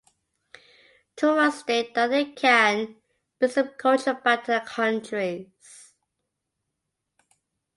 Tourists 1.15 1.59
state 1.61 1.93
that 1.93 2.07
they 2.07 2.25
can 2.25 2.95
bring 3.37 3.51
some 3.51 3.67
culture 3.77 4.15
back 4.15 4.45
to 4.45 4.51
their 4.53 4.61
countries. 4.61 5.93